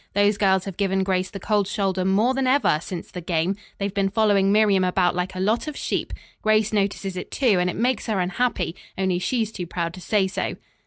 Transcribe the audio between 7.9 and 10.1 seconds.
her unhappy, only she's too proud to